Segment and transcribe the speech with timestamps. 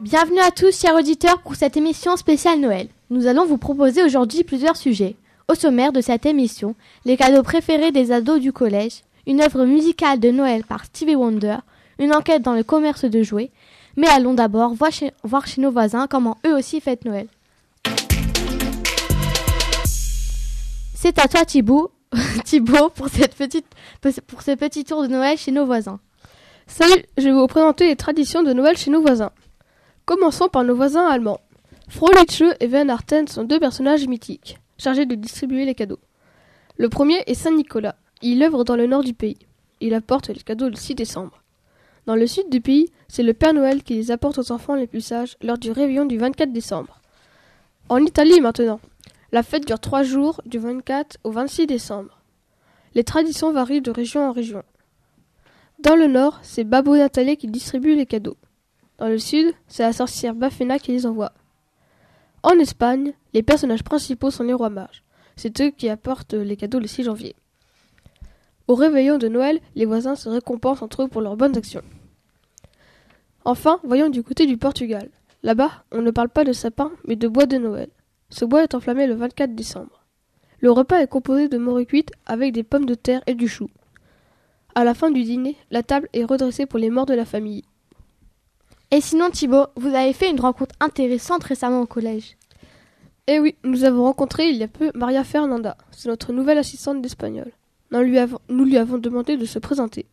[0.00, 2.88] Bienvenue à tous, chers auditeurs, pour cette émission spéciale Noël.
[3.08, 5.16] Nous allons vous proposer aujourd'hui plusieurs sujets.
[5.48, 6.74] Au sommaire de cette émission,
[7.06, 11.56] les cadeaux préférés des ados du collège, une œuvre musicale de Noël par Stevie Wonder,
[11.98, 13.50] une enquête dans le commerce de jouets.
[13.96, 15.12] Mais allons d'abord voir chez,
[15.58, 17.28] nos voisins comment eux aussi fêtent Noël.
[20.94, 21.92] C'est à toi Thibaut,
[22.44, 26.00] Thibaut pour, ce petit tour de Noël chez nos voisins.
[26.66, 29.32] Salut, je vais vous présenter les traditions de Noël chez nos voisins.
[30.06, 31.40] Commençons par nos voisins allemands.
[31.88, 32.86] Frolitzsche et Van
[33.28, 36.00] sont deux personnages mythiques, chargés de distribuer les cadeaux.
[36.78, 37.96] Le premier est Saint Nicolas.
[38.22, 39.38] Il œuvre dans le nord du pays.
[39.80, 41.43] Il apporte les cadeaux le 6 décembre.
[42.06, 44.86] Dans le sud du pays, c'est le Père Noël qui les apporte aux enfants les
[44.86, 47.00] plus sages lors du réveillon du 24 décembre.
[47.88, 48.80] En Italie maintenant,
[49.32, 52.20] la fête dure trois jours, du 24 au 26 décembre.
[52.94, 54.62] Les traditions varient de région en région.
[55.80, 58.36] Dans le nord, c'est Babbo Natale qui distribue les cadeaux.
[58.98, 61.32] Dans le sud, c'est la sorcière Bafena qui les envoie.
[62.42, 65.02] En Espagne, les personnages principaux sont les rois mages.
[65.36, 67.34] C'est eux qui apportent les cadeaux le 6 janvier.
[68.68, 71.82] Au réveillon de Noël, les voisins se récompensent entre eux pour leurs bonnes actions.
[73.44, 75.10] Enfin, voyons du côté du Portugal.
[75.42, 77.88] Là-bas, on ne parle pas de sapin, mais de bois de Noël.
[78.30, 80.04] Ce bois est enflammé le 24 décembre.
[80.60, 83.68] Le repas est composé de morue cuite avec des pommes de terre et du chou.
[84.74, 87.64] À la fin du dîner, la table est redressée pour les morts de la famille.
[88.90, 92.36] Et sinon Thibaut, vous avez fait une rencontre intéressante récemment au collège.
[93.26, 95.76] Eh oui, nous avons rencontré il y a peu Maria Fernanda.
[95.90, 97.52] C'est notre nouvelle assistante d'espagnol.
[97.90, 100.06] Nous lui, avons, nous lui avons demandé de se présenter.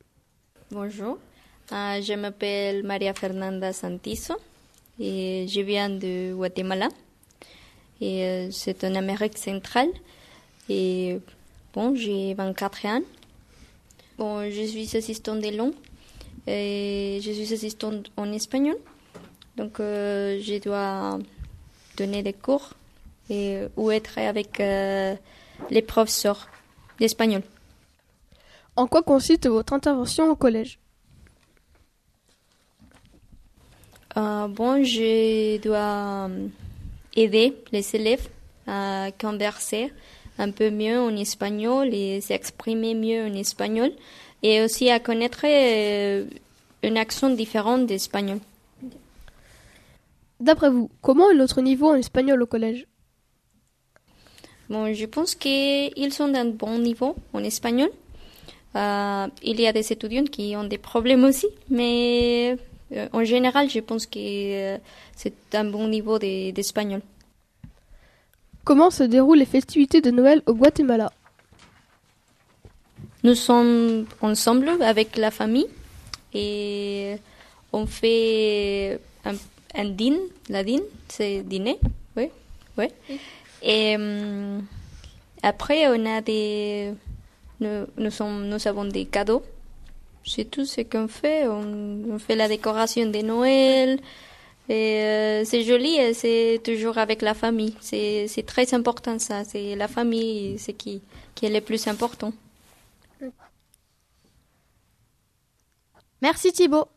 [0.71, 1.17] Bonjour,
[1.71, 4.35] euh, je m'appelle Maria Fernanda Santizo
[4.99, 6.89] et je viens de Guatemala.
[8.01, 9.89] Et euh, c'est en Amérique centrale.
[10.69, 11.19] Et
[11.73, 13.01] bon, j'ai 24 ans.
[14.17, 15.73] Bon, je suis assistante de langue
[16.47, 18.77] et je suis assistante en espagnol.
[19.55, 21.19] Donc, euh, je dois
[21.97, 22.71] donner des cours
[23.29, 25.15] et, ou être avec euh,
[25.69, 26.47] les professeurs
[26.99, 27.43] d'espagnol.
[28.75, 30.80] En quoi consiste votre intervention au collège?
[34.17, 36.29] Euh, Bon, je dois
[37.15, 38.27] aider les élèves
[38.67, 39.91] à converser
[40.37, 43.91] un peu mieux en espagnol et s'exprimer mieux en espagnol
[44.43, 46.25] et aussi à connaître euh,
[46.83, 48.39] une accent différente d'espagnol.
[50.39, 52.87] D'après vous, comment est notre niveau en espagnol au collège?
[54.69, 57.89] Bon, je pense qu'ils sont d'un bon niveau en espagnol.
[58.75, 62.55] Euh, il y a des étudiants qui ont des problèmes aussi, mais euh,
[63.13, 64.77] en général, je pense que euh,
[65.15, 67.01] c'est un bon niveau d'espagnol.
[68.63, 71.11] Comment se déroulent les festivités de Noël au Guatemala?
[73.23, 75.67] Nous sommes ensemble avec la famille
[76.33, 77.15] et
[77.71, 79.33] on fait un,
[79.75, 80.19] un dîner.
[80.49, 81.79] La dîne, c'est dîner,
[82.17, 82.29] oui,
[82.77, 82.87] oui.
[83.61, 84.63] Et um,
[85.43, 86.93] après, on a des,
[87.59, 89.43] nous, nous, sommes, nous avons des cadeaux.
[90.23, 91.47] C'est tout ce qu'on fait.
[91.47, 93.99] On, on, fait la décoration de Noël.
[94.69, 97.75] Et euh, c'est joli et c'est toujours avec la famille.
[97.81, 99.43] C'est très important ça.
[99.43, 101.01] C'est la famille, c'est qui,
[101.35, 102.31] qui est le plus important.
[106.21, 106.87] Merci Thibaut.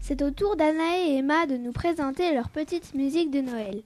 [0.00, 3.82] C'est au tour d'Anaë et Emma de nous présenter leur petite musique de Noël.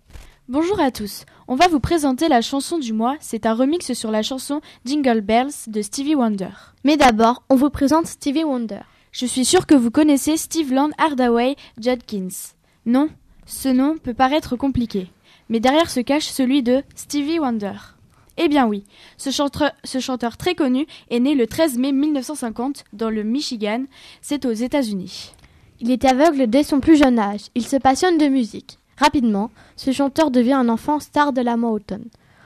[0.46, 1.24] Bonjour à tous.
[1.48, 3.16] On va vous présenter la chanson du mois.
[3.18, 6.50] C'est un remix sur la chanson Jingle Bells de Stevie Wonder.
[6.84, 8.80] Mais d'abord, on vous présente Stevie Wonder.
[9.10, 12.52] Je suis sûr que vous connaissez Steve Land Hardaway Judkins.
[12.84, 13.08] Non,
[13.46, 15.08] ce nom peut paraître compliqué,
[15.48, 17.78] mais derrière se cache celui de Stevie Wonder.
[18.36, 18.84] Eh bien oui,
[19.16, 23.84] ce chanteur, ce chanteur très connu est né le 13 mai 1950 dans le Michigan,
[24.20, 25.32] c'est aux États-Unis.
[25.80, 27.46] Il est aveugle dès son plus jeune âge.
[27.54, 28.78] Il se passionne de musique.
[28.96, 32.04] Rapidement, ce chanteur devient un enfant star de la Motown.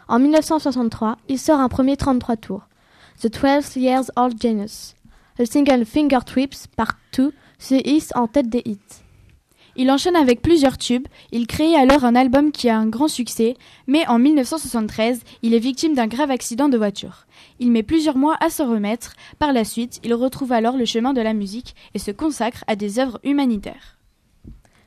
[0.08, 2.66] En 1963, il sort un premier 33 tours,
[3.20, 4.94] The 12 Years Old Genius.
[5.38, 8.78] Le single Finger Trips Part 2 se hisse en tête des hits.
[9.76, 13.54] Il enchaîne avec plusieurs tubes, il crée alors un album qui a un grand succès,
[13.86, 17.26] mais en 1973, il est victime d'un grave accident de voiture.
[17.60, 21.12] Il met plusieurs mois à se remettre, par la suite, il retrouve alors le chemin
[21.12, 23.98] de la musique et se consacre à des œuvres humanitaires.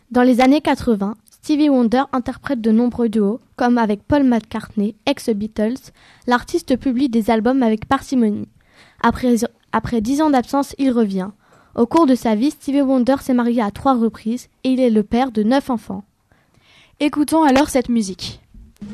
[0.09, 5.91] Dans les années 80, Stevie Wonder interprète de nombreux duos, comme avec Paul McCartney, ex-Beatles.
[6.27, 8.47] L'artiste publie des albums avec parcimonie.
[9.01, 9.37] Après,
[9.71, 11.29] après dix ans d'absence, il revient.
[11.73, 14.91] Au cours de sa vie, Stevie Wonder s'est marié à trois reprises et il est
[14.91, 16.03] le père de neuf enfants.
[16.99, 18.39] Écoutons alors cette musique.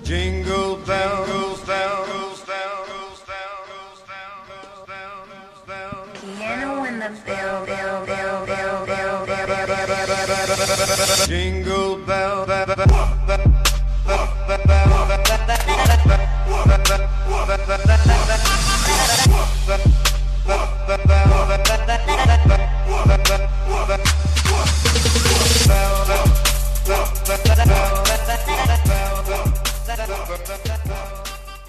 [0.06, 2.06] Jingle bells, bells, bells,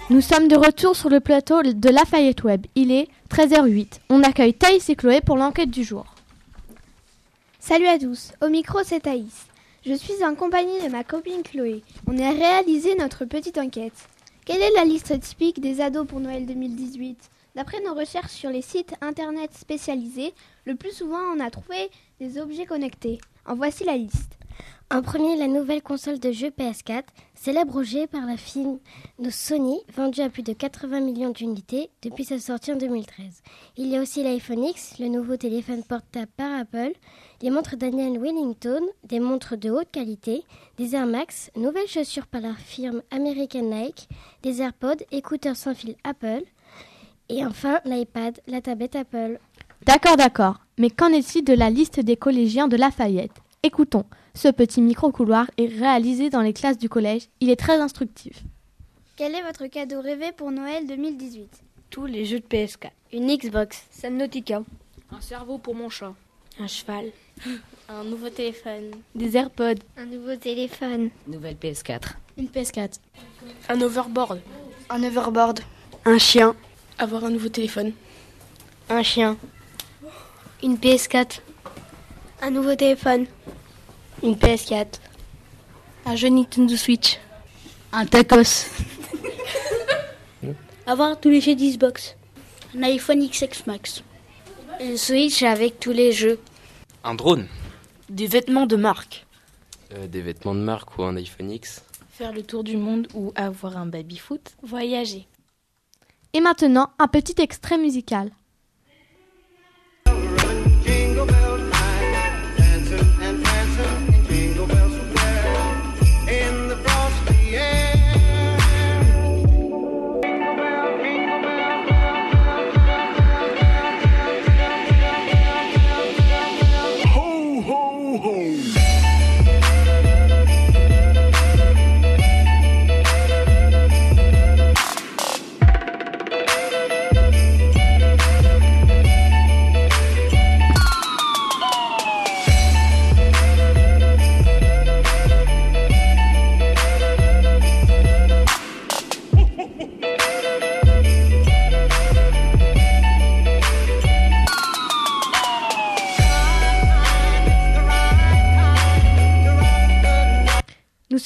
[0.09, 2.65] Nous sommes de retour sur le plateau de Lafayette Web.
[2.75, 3.99] Il est 13h08.
[4.09, 6.18] On accueille Thaïs et Chloé pour l'enquête du jour.
[7.61, 9.45] Salut à tous, au micro c'est Thaïs.
[9.85, 11.83] Je suis en compagnie de ma copine Chloé.
[12.07, 14.07] On a réalisé notre petite enquête.
[14.45, 18.61] Quelle est la liste typique des ados pour Noël 2018 D'après nos recherches sur les
[18.61, 20.33] sites internet spécialisés,
[20.65, 21.91] le plus souvent on a trouvé
[22.21, 23.19] des objets connectés.
[23.45, 24.38] En voici la liste.
[24.91, 27.03] En premier, la nouvelle console de jeu PS4,
[27.35, 28.79] célèbre objet par la firme
[29.29, 33.43] Sony, vendue à plus de 80 millions d'unités depuis sa sortie en 2013.
[33.77, 36.93] Il y a aussi l'iPhone X, le nouveau téléphone portable par Apple,
[37.43, 40.43] les montres Daniel Wellington, des montres de haute qualité,
[40.77, 44.09] des Air Max, nouvelles chaussures par la firme américaine Nike,
[44.41, 46.41] des AirPods, écouteurs sans fil Apple,
[47.29, 49.37] et enfin l'iPad, la tablette Apple.
[49.85, 50.61] D'accord, d'accord.
[50.79, 53.37] Mais qu'en est-il de la liste des collégiens de Lafayette?
[53.61, 54.05] Écoutons.
[54.33, 57.23] Ce petit micro-couloir est réalisé dans les classes du collège.
[57.39, 58.43] Il est très instructif.
[59.15, 62.91] Quel est votre cadeau rêvé pour Noël 2018 Tous les jeux de PS4.
[63.11, 63.83] Une Xbox.
[63.91, 64.61] Subnautica.
[65.11, 66.13] Un cerveau pour mon chat.
[66.59, 67.11] Un cheval.
[67.89, 68.91] Un nouveau téléphone.
[69.15, 69.81] Des AirPods.
[69.97, 71.09] Un nouveau téléphone.
[71.27, 72.13] Nouvelle PS4.
[72.37, 72.99] Une PS4.
[73.67, 74.39] Un overboard.
[74.89, 75.61] Un overboard.
[76.05, 76.55] Un chien.
[76.97, 77.93] Avoir un nouveau téléphone.
[78.89, 79.37] Un chien.
[80.61, 81.39] Une PS4.
[82.41, 83.25] Un nouveau téléphone.
[84.21, 84.99] Une PS4.
[86.05, 87.17] Un jeu Nintendo Switch.
[87.93, 88.65] Un tacos.
[90.85, 92.15] Avoir tous les jeux d'Xbox.
[92.75, 94.03] Un iPhone XX Max.
[94.81, 96.39] Une Switch avec tous les jeux.
[97.03, 97.47] Un drone.
[98.09, 99.25] Des vêtements de marque.
[99.93, 101.83] Euh, des vêtements de marque ou un iPhone X.
[102.09, 104.55] Faire le tour du monde ou avoir un baby-foot.
[104.63, 105.27] Voyager.
[106.33, 108.31] Et maintenant, un petit extrait musical.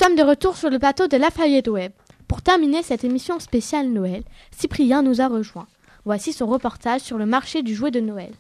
[0.04, 1.94] Sommes de retour sur le plateau de Lafayette Web.
[2.28, 5.66] Pour terminer cette émission spéciale Noël, Cyprien nous a rejoint.
[6.04, 8.34] Voici son reportage sur le marché du jouet de Noël.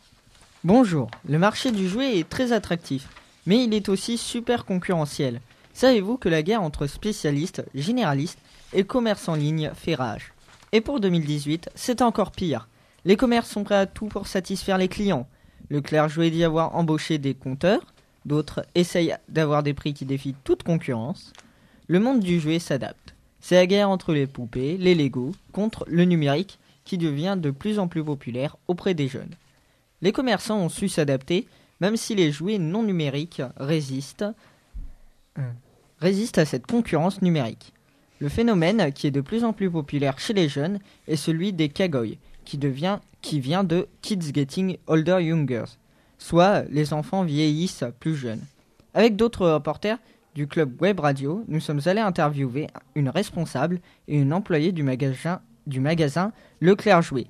[0.65, 3.07] Bonjour, le marché du jouet est très attractif,
[3.45, 5.39] mais il est aussi super concurrentiel.
[5.73, 8.39] Savez-vous que la guerre entre spécialistes, généralistes
[8.73, 10.33] et commerces en ligne fait rage?
[10.73, 12.67] Et pour 2018, c'est encore pire.
[13.05, 15.29] Les commerces sont prêts à tout pour satisfaire les clients.
[15.69, 17.93] Leclerc jouait d'y avoir embauché des compteurs,
[18.25, 21.31] d'autres essayent d'avoir des prix qui défient toute concurrence.
[21.93, 23.13] Le monde du jouet s'adapte.
[23.39, 27.77] C'est la guerre entre les poupées, les Lego, contre le numérique qui devient de plus
[27.77, 29.35] en plus populaire auprès des jeunes.
[30.01, 31.45] Les commerçants ont su s'adapter,
[31.81, 34.25] même si les jouets non numériques résistent,
[35.37, 35.51] euh,
[35.99, 37.73] résistent à cette concurrence numérique.
[38.17, 41.69] Le phénomène qui est de plus en plus populaire chez les jeunes est celui des
[41.69, 45.65] kagoy, qui, devient, qui vient de Kids Getting Older Younger,
[46.17, 48.41] soit les enfants vieillissent plus jeunes.
[48.95, 49.99] Avec d'autres reporters
[50.35, 56.31] du club Web Radio, nous sommes allés interviewer une responsable et une employée du magasin,
[56.59, 57.27] Leclerc Jouet.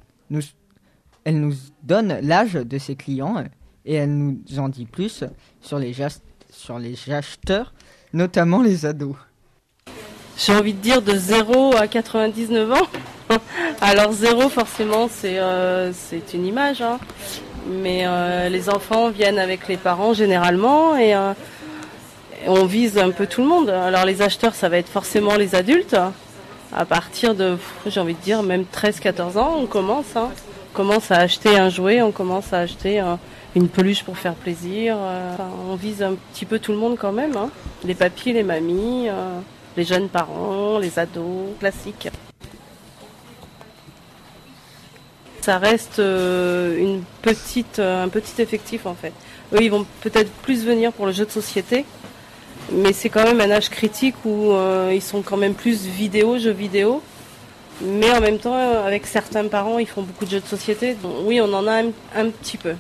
[1.26, 3.44] Elle nous donne l'âge de ses clients
[3.86, 5.24] et elle nous en dit plus
[5.62, 6.02] sur les,
[7.12, 7.74] acheteurs,
[8.14, 9.16] notamment les ados.
[10.38, 12.88] J'ai envie de dire de 0 à 99 ans.
[13.82, 17.00] Alors 0 forcément c'est euh, c'est une image, hein.
[17.68, 21.14] mais euh, les enfants viennent avec les parents généralement euh, et
[22.48, 23.70] on vise un peu tout le monde.
[23.70, 25.96] Alors les acheteurs ça va être forcément les adultes.
[26.76, 30.16] À partir de, j'ai envie de dire même 13-14 ans on commence.
[30.16, 30.30] hein.
[30.74, 33.20] commence à acheter un jouet, on commence à acheter un-
[33.56, 34.96] une peluche pour faire plaisir.
[34.98, 35.36] euh,
[35.70, 37.36] on vise un petit peu tout le monde quand même.
[37.38, 37.50] hein.
[37.84, 39.40] Les papis, les mamies, euh,
[39.78, 42.10] les jeunes parents, les ados, classiques.
[45.42, 46.96] Ça reste euh,
[47.80, 49.12] euh, un petit effectif en fait.
[49.54, 51.86] Eux, ils vont peut-être plus venir pour le jeu de société,
[52.72, 56.38] mais c'est quand même un âge critique où euh, ils sont quand même plus vidéo,
[56.38, 57.02] jeux vidéo.
[57.82, 60.96] Mais en même temps, euh, avec certains parents, ils font beaucoup de jeux de société.
[60.96, 62.76] Donc oui, on en a un, petit peu.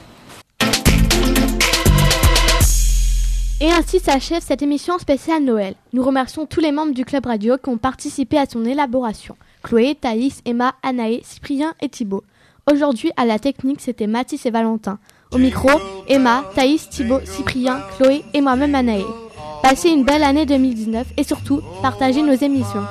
[3.60, 5.76] Et ainsi s'achève cette émission spéciale Noël.
[5.94, 9.36] Nous remercions tous les membres du Club Radio qui ont participé à son élaboration.
[9.64, 12.24] Chloé, Thaïs, Emma, Anaë, Cyprien et Thibaut.
[12.72, 15.00] Aujourd'hui, à la technique, c'était Mathis et Valentin.
[15.32, 15.70] Au micro,
[16.08, 19.06] Emma, Thaïs, Thibaut, Cyprien, Chloé et moi-même Anaë
[19.64, 22.84] passez une belle année 2019 et surtout, partagez nos émissions.